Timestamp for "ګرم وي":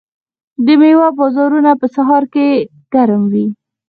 2.93-3.45